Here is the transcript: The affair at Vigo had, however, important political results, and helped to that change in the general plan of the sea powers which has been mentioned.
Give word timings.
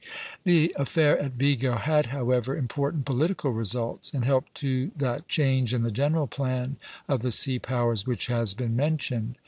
The 0.45 0.73
affair 0.79 1.19
at 1.19 1.33
Vigo 1.33 1.75
had, 1.75 2.07
however, 2.07 2.57
important 2.57 3.05
political 3.05 3.51
results, 3.51 4.11
and 4.15 4.25
helped 4.25 4.55
to 4.55 4.89
that 4.97 5.27
change 5.27 5.75
in 5.75 5.83
the 5.83 5.91
general 5.91 6.25
plan 6.25 6.77
of 7.07 7.19
the 7.21 7.31
sea 7.31 7.59
powers 7.59 8.07
which 8.07 8.25
has 8.25 8.55
been 8.55 8.75
mentioned. 8.75 9.35